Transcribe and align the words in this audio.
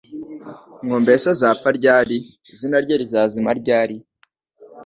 ngo 0.83 0.95
Mbese 1.03 1.25
azapfa 1.33 1.69
ryari? 1.77 2.17
Izina 2.53 2.77
rye 2.83 2.95
rizazima 3.01 3.51
ryari?» 3.61 3.97